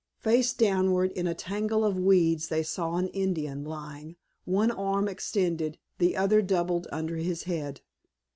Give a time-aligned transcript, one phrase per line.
[0.17, 5.77] Face downward in a tangle of weeds they saw an Indian lying, one arm extended,
[5.99, 7.81] the other doubled under his head.